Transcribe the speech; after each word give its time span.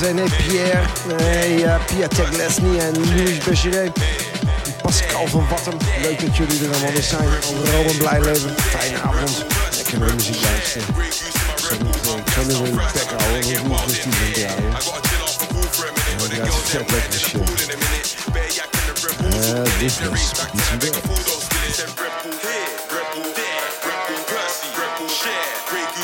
zijn. 0.00 0.16
Pierre, 0.16 0.86
hey, 1.16 1.54
uh, 1.54 1.84
Pierre 1.84 2.08
Teglesny 2.08 2.78
en 2.78 3.14
Louis 3.14 3.38
Becheret. 3.38 3.90
Pascal 4.82 5.26
van 5.26 5.48
Wattem. 5.48 5.76
Leuk 6.02 6.20
dat 6.20 6.36
jullie 6.36 6.64
er 6.64 6.70
allemaal 6.70 6.92
weer 6.92 7.02
zijn. 7.02 7.28
Overal 7.28 7.84
een 7.84 7.96
blij 7.96 8.20
leven. 8.20 8.54
Fijne 8.56 9.00
avond. 9.00 9.44
Lekker 9.76 9.98
naar 9.98 10.14
muziek 10.14 10.42
luisteren. 10.42 10.86
Ik 12.16 12.30
ga 12.30 12.42
nu 12.42 12.54
weer 12.62 12.90
bek 12.92 13.10
houden. 13.16 13.50
Ik 13.50 13.62
moet 13.62 13.80
rustig 13.86 14.32
draaien. 14.32 14.72
En 16.18 16.36
ja, 16.36 16.44
het 16.44 16.52
is 16.52 16.70
vet 16.70 16.90
lekkere 16.90 17.18
shit. 17.18 17.78
Uh, 19.22 19.78
dit 19.78 20.08
was 20.08 20.20
iets 20.20 20.40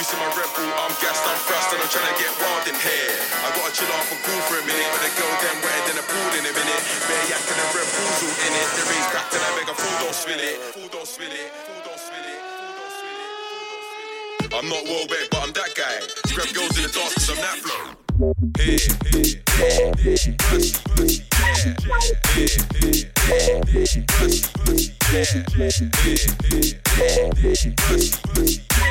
werk. 0.06 0.14
in 0.14 0.18
my 0.22 0.30
Red 0.38 0.50
Bull, 0.54 0.70
I'm 0.70 0.94
gassed, 1.02 1.24
I'm 1.26 1.38
fast, 1.50 1.72
and 1.74 1.82
I'm 1.82 1.90
trying 1.90 2.06
to 2.06 2.16
get 2.20 2.30
wild 2.38 2.66
in 2.68 2.76
here. 2.78 3.14
I 3.42 3.50
gotta 3.56 3.72
chill 3.74 3.90
off 3.96 4.12
and 4.12 4.20
cool 4.22 4.40
for 4.46 4.58
a 4.60 4.64
minute, 4.66 4.86
but 4.92 5.02
the 5.02 5.10
girl 5.18 5.34
them 5.42 5.58
wetter 5.62 5.82
than 5.90 5.98
a 5.98 6.04
pool 6.06 6.30
in 6.38 6.44
a 6.46 6.52
minute. 6.54 6.82
Bare 7.06 7.26
yak 7.30 7.42
and 7.42 7.58
the 7.58 7.66
Red 7.74 7.88
Bulls 7.90 8.22
all 8.22 8.36
in 8.46 8.52
it. 8.54 8.68
The 8.76 8.84
race 8.86 9.08
back 9.10 9.26
to 9.30 9.38
that 9.38 9.52
beg 9.58 9.66
a 9.66 9.74
fool, 9.74 9.96
don't 10.02 10.14
spill 10.14 10.38
it. 10.38 10.56
Fool, 10.74 10.88
don't 10.92 11.08
spill 11.08 11.32
it. 11.32 11.50
Fool, 11.66 11.80
don't 11.82 11.98
it. 11.98 12.38
I'm 14.54 14.68
not 14.68 14.84
well 14.86 15.06
back, 15.10 15.26
but 15.30 15.42
I'm 15.42 15.52
that 15.52 15.74
guy. 15.74 15.98
Grab 16.34 16.54
girls 16.54 16.76
in 16.78 16.86
the 16.86 16.92
dance 16.94 17.14
cause 17.14 17.30
I'm 17.30 17.40
that 17.42 17.58
flow. 17.58 17.98
Hey, 18.56 18.78
hey, 19.10 19.42
hey, 19.58 19.74
hey, 19.74 19.92
pussy, 20.00 20.32
pussy, 20.38 20.80
yeah, 21.36 21.74
hey, 22.32 22.46
hey, 22.80 23.10
hey, 23.20 23.26
hey, 23.26 23.60
pussy, 23.68 24.00
pussy, 24.06 24.46
yeah, 25.12 25.26
hey, 25.52 25.68
hey, 26.06 26.70
hey, 26.96 27.28
pussy, 27.42 27.74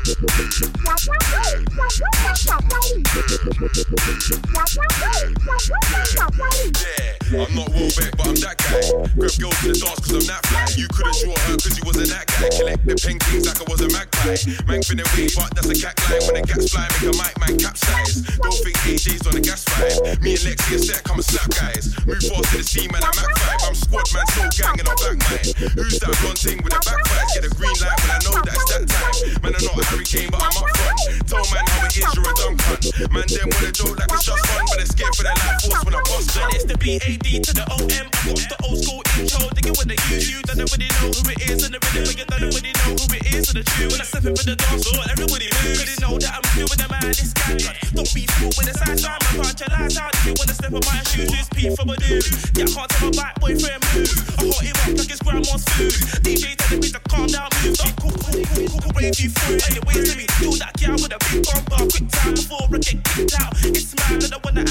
pussy. 0.00 0.74
I'm 7.34 7.50
not 7.50 7.66
Warbeck, 7.74 8.14
but 8.14 8.30
I'm 8.30 8.38
that 8.46 8.54
guy. 8.62 8.78
Grab 9.18 9.34
girls 9.42 9.58
to 9.58 9.66
the 9.66 9.74
dance 9.74 10.06
I'm 10.06 10.22
that 10.30 10.42
fly. 10.46 10.70
You 10.78 10.86
couldn't 10.86 11.18
draw 11.18 11.34
her 11.34 11.58
you 11.58 11.82
wasn't 11.82 12.10
that 12.14 12.30
guy. 12.30 12.46
Collect 12.54 12.82
the 12.86 12.94
paintings 12.94 13.44
like 13.50 13.58
I 13.58 13.66
was 13.66 13.82
a 13.82 13.90
magpie. 13.90 14.38
Man 14.70 14.80
finna 14.86 15.02
wait, 15.18 15.34
but 15.34 15.50
that's 15.50 15.66
a 15.66 15.74
cat 15.74 15.98
line. 16.06 16.22
When 16.30 16.34
the 16.38 16.46
gas 16.46 16.70
fly, 16.70 16.86
make 16.94 17.10
a 17.10 17.14
mic 17.18 17.34
man 17.42 17.54
capsize. 17.58 18.22
Don't 18.38 18.54
think 18.62 18.78
AJ's 18.86 19.26
on 19.26 19.34
the 19.34 19.42
gas 19.42 19.66
five. 19.66 20.22
Me 20.22 20.38
and 20.38 20.46
Lexi 20.46 20.78
are 20.78 20.84
set, 20.84 21.02
come 21.02 21.18
and 21.18 21.26
slap 21.26 21.50
guys. 21.58 21.90
Move 22.06 22.22
fast 22.22 22.54
to 22.54 22.56
the 22.58 22.64
scene, 22.64 22.90
man, 22.94 23.02
I'm 23.02 23.14
Mac 23.18 23.34
5. 23.34 23.66
I'm 23.66 23.74
squad 23.74 24.06
man, 24.14 24.26
so 24.30 24.42
gang 24.54 24.78
and 24.78 24.86
I'm 24.86 24.98
black 25.02 25.18
mine. 25.26 25.46
Who's 25.74 25.98
that 25.98 26.14
blonde 26.22 26.38
thing 26.38 26.62
with 26.62 26.70
the 26.70 26.82
backfires? 26.86 27.30
Get 27.34 27.44
a 27.44 27.52
green 27.58 27.76
light 27.82 27.98
when 27.98 28.10
I 28.14 28.18
know 28.22 28.34
that 28.46 28.54
it's 28.54 28.66
that 28.70 28.86
time. 28.86 29.13
Man, 29.44 29.52
I'm 29.60 29.76
not 29.76 29.84
Harry 29.92 30.04
Kane, 30.04 30.30
but 30.30 30.40
I'm 30.40 30.56
up 30.56 30.72
front. 30.72 31.28
Tell 31.28 31.44
man 31.52 31.68
how 31.68 31.84
it 31.84 31.92
is, 31.92 32.08
you're 32.16 32.24
a 32.24 32.32
dumb 32.32 32.56
cunt. 32.64 33.12
Man, 33.12 33.28
them 33.28 33.44
wanna 33.52 33.72
joke 33.76 33.92
like 34.00 34.08
it's 34.08 34.24
just 34.24 34.46
fun, 34.48 34.64
but 34.64 34.76
they're 34.80 34.88
scared 34.88 35.14
for 35.14 35.22
their 35.22 35.36
life 35.36 35.60
force 35.60 35.84
when 35.84 35.94
I 35.94 36.00
bust 36.00 36.32
them. 36.32 36.48
It's 36.56 36.64
the 36.64 36.76
BAD 36.80 37.44
to 37.44 37.52
the 37.52 37.64
OM. 37.68 38.08
I 38.24 38.48
the 38.48 38.56
old 38.64 38.80
school 38.80 39.03
who 41.04 41.30
it 41.30 42.66
is. 42.66 42.82
And 42.82 42.98
who 42.98 43.06
it 43.14 43.26
is. 43.34 43.50
I 43.94 44.04
step 44.04 44.24
in 44.26 44.34
for 44.34 44.44
the 44.44 44.56
dance 44.56 44.84
floor, 44.84 45.04
everybody 45.10 45.46
moves. 45.62 45.86
They 45.86 45.96
know 46.02 46.18
that 46.18 46.34
I'm 46.34 46.44
with 46.60 46.80
the 46.80 46.88
man, 46.90 47.08
this 47.14 47.32
guy. 47.32 47.54
Don't 47.94 48.10
be 48.14 48.26
fooled 48.26 48.54
with 48.58 48.66
the 48.66 48.74
side 48.74 48.98
side. 48.98 49.20
My 49.22 49.44
punch 49.44 49.60
your 49.60 49.70
lights 49.70 49.98
out. 49.98 50.12
You 50.26 50.34
wanna 50.34 50.54
step 50.54 50.72
on 50.74 50.82
my 50.82 50.98
shoes, 51.06 51.30
just 51.30 51.50
pee 51.54 51.70
for 51.74 51.86
my 51.86 51.96
dude. 51.96 52.26
Yeah, 52.58 52.66
I 52.66 52.74
can't 52.74 52.90
tell 52.90 53.12
my 53.14 53.30
boyfriend. 53.38 53.80
I 54.38 54.42
hot 54.82 54.98
grandma's. 55.22 55.64
DJ 56.26 56.56
telling 56.58 56.80
me 56.82 56.88
to 56.90 57.00
calm 57.06 57.26
down, 57.30 57.48
move. 57.62 57.78
Cool, 58.02 58.12
cool, 58.18 58.44
cool, 58.50 58.66
cool, 58.66 58.92
that 60.58 60.74
with 60.98 61.14
a 61.14 61.18
big 61.30 61.44
bumper. 61.46 61.86
Quick 61.86 62.06
time 62.10 62.34
before 62.34 62.66
I 62.66 62.78
get 62.78 62.98
kicked 63.04 63.34
out. 63.40 63.52
It's 63.62 63.94
I 64.32 64.38
wanna. 64.42 64.64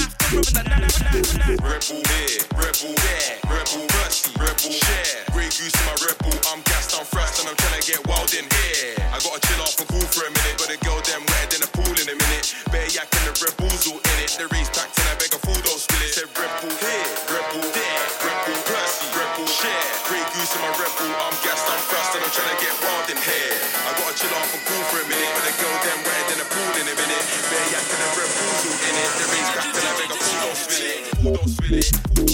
Rebel 1.64 2.02
here, 2.10 2.42
rebel 2.58 2.94
there, 2.94 3.38
rebel 3.46 3.86
mercy, 3.94 4.33
rebel 4.38 4.72
share. 4.72 5.24
Grey 5.32 5.50
goose 5.50 5.74
in 5.74 5.84
my 5.86 5.96
rebel, 6.02 6.34
I'm 6.50 6.60
gassed, 6.66 6.94
I'm 6.96 7.06
thrust, 7.06 7.40
and 7.42 7.48
I'm 7.50 7.56
trying 7.58 7.78
to 7.80 7.84
get 7.84 8.00
wild 8.06 8.32
in 8.34 8.46
here. 8.46 8.96
I 9.14 9.18
gotta 9.22 9.40
chill 9.46 9.60
off 9.62 9.78
and 9.78 9.88
cool 9.90 10.06
for 10.10 10.26
a 10.26 10.32
minute, 10.32 10.56
but 10.58 10.68
the 10.70 10.78
girl 10.82 10.98
them 11.04 11.22
wetter 11.30 11.58
than 11.58 11.62
a 11.66 11.70
pool 11.70 11.94
in 11.94 12.06
a 12.08 12.16
minute. 12.16 12.54
Bare 12.72 12.88
yak 12.90 13.10
and 13.14 13.26
the 13.30 13.34
rebels 13.38 13.86
all 13.86 14.00
in 14.00 14.16
it. 14.18 14.32
The 14.34 14.46
race 14.50 14.70
packed 14.74 14.96
and 14.98 15.08
I 15.10 15.14
beg 15.20 15.32
a 15.34 15.40
fool, 15.40 15.58
don't 15.62 15.78
spill 15.78 16.02
it. 16.02 16.14
Said 16.14 16.30
rebel 16.34 16.72
here, 16.82 17.08
rebel 17.30 17.62
there, 17.62 18.04
rebel 18.24 18.58
mercy, 18.66 19.06
rebel 19.14 19.46
share. 19.46 19.86
Grey 20.08 20.24
goose 20.34 20.52
in 20.54 20.60
my 20.62 20.72
rebel, 20.78 21.10
I'm 21.14 21.36
gassed, 21.46 21.66
I'm 21.70 21.82
thrust, 21.86 22.10
and 22.18 22.22
I'm 22.26 22.32
trying 22.34 22.52
to 22.54 22.58
get 22.58 22.74
wild 22.82 23.06
in 23.10 23.18
here. 23.22 23.54
I 23.86 23.90
gotta 23.94 24.14
chill 24.18 24.34
off 24.34 24.50
and 24.50 24.62
cool 24.66 24.84
for 24.90 24.98
a 24.98 25.06
minute, 25.06 25.30
but 25.34 25.44
the 25.46 25.54
girl 25.62 25.76
them 25.84 26.00
wetter 26.02 26.26
than 26.34 26.38
a 26.42 26.46
pool 26.50 26.72
in 26.80 26.86
a 26.90 26.94
minute. 26.98 27.24
Bare 27.50 27.68
yak 27.70 27.86
and 27.86 28.00
the 28.02 28.08
rebels 28.18 28.62
all 28.66 28.78
in 28.82 28.94
it. 28.98 29.10
The 29.14 29.26
race 29.30 29.50
packed 29.54 29.76
and 29.78 29.86
I 29.86 29.92
beg 29.94 30.10
a 30.10 30.18
fool, 30.18 30.38
don't 30.42 30.58
spill 30.58 30.82
it. 30.82 31.00
Fool, 31.22 31.32
don't 31.38 31.50
spill 31.52 31.78
it. 31.78 32.33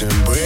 Beats 0.00 0.39